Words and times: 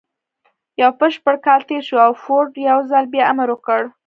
يو 0.81 0.89
بشپړ 0.99 1.35
کال 1.45 1.61
تېر 1.69 1.81
شو 1.87 1.97
او 2.05 2.11
فورډ 2.23 2.51
يو 2.69 2.79
ځل 2.89 3.05
بيا 3.13 3.23
امر 3.31 3.47
وکړ. 3.51 3.81